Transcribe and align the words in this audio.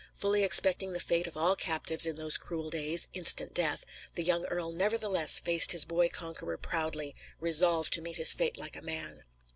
Fully 0.15 0.41
expecting 0.41 0.93
the 0.93 0.99
fate 0.99 1.27
of 1.27 1.37
all 1.37 1.55
captives 1.55 2.07
in 2.07 2.15
those 2.15 2.35
cruel 2.39 2.71
days 2.71 3.07
instant 3.13 3.53
death 3.53 3.85
the 4.15 4.23
young 4.23 4.47
earl 4.47 4.71
nevertheless 4.71 5.37
faced 5.37 5.73
his 5.73 5.85
boy 5.85 6.09
conqueror 6.09 6.57
proudly, 6.57 7.15
resolved 7.39 7.93
to 7.93 8.01
meet 8.01 8.17
his 8.17 8.33
fate 8.33 8.57
like 8.57 8.75
a 8.75 8.81
man. 8.81 9.23